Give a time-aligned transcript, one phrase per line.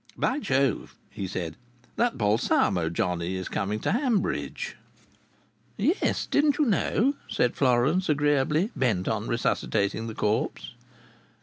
[0.17, 1.57] "By Jove!" he said.
[1.95, 4.75] "That Balsamo johnny is coming to Hanbridge!"
[5.77, 10.73] "Yes, didn't you know?" said Florence, agreeably bent on resuscitating the corpse.